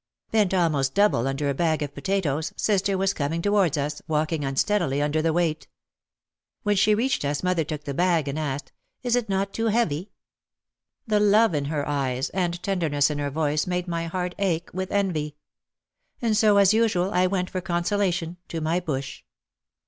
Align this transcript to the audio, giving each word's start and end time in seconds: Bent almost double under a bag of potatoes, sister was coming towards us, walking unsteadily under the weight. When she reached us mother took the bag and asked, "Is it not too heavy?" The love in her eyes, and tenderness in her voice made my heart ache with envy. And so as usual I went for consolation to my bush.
Bent 0.31 0.51
almost 0.51 0.95
double 0.95 1.27
under 1.27 1.47
a 1.47 1.53
bag 1.53 1.83
of 1.83 1.93
potatoes, 1.93 2.53
sister 2.57 2.97
was 2.97 3.13
coming 3.13 3.39
towards 3.39 3.77
us, 3.77 4.01
walking 4.07 4.43
unsteadily 4.43 4.99
under 4.99 5.21
the 5.21 5.31
weight. 5.31 5.67
When 6.63 6.75
she 6.75 6.95
reached 6.95 7.23
us 7.23 7.43
mother 7.43 7.63
took 7.63 7.83
the 7.83 7.93
bag 7.93 8.27
and 8.27 8.39
asked, 8.39 8.71
"Is 9.03 9.15
it 9.15 9.29
not 9.29 9.53
too 9.53 9.67
heavy?" 9.67 10.09
The 11.05 11.19
love 11.19 11.53
in 11.53 11.65
her 11.65 11.87
eyes, 11.87 12.31
and 12.31 12.63
tenderness 12.63 13.11
in 13.11 13.19
her 13.19 13.29
voice 13.29 13.67
made 13.67 13.87
my 13.87 14.07
heart 14.07 14.33
ache 14.39 14.71
with 14.73 14.89
envy. 14.91 15.35
And 16.19 16.35
so 16.35 16.57
as 16.57 16.73
usual 16.73 17.11
I 17.11 17.27
went 17.27 17.51
for 17.51 17.61
consolation 17.61 18.37
to 18.47 18.59
my 18.59 18.79
bush. 18.79 19.21